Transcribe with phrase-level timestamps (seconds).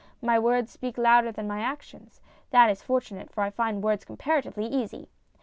[0.19, 4.65] My words speak louder than my actions; that is fortunate, for I find words comparatively
[4.65, 5.09] easy.